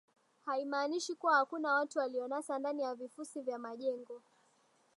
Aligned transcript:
haimaanishi 0.45 1.15
kuwa 1.15 1.33
hakuna 1.35 1.73
watu 1.73 1.99
walionasa 1.99 2.59
ndani 2.59 2.81
ya 2.83 2.95
vifusi 2.95 3.41
vya 3.41 3.59
majengo 3.59 4.21